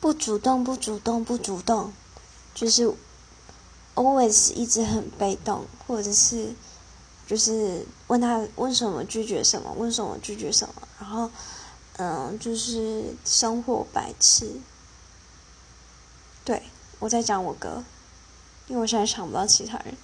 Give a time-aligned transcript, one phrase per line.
[0.00, 1.92] 不主动不主动不主动
[2.54, 2.90] 就是
[3.94, 6.54] always 一直很被动或者是
[7.26, 11.30] 就是问他问什么拒绝什么问什么拒绝什么然后
[11.98, 14.60] 嗯就是生活白痴
[16.44, 16.62] 对
[16.98, 17.84] 我在讲我哥
[18.68, 19.94] 因为我现在想不到其他人。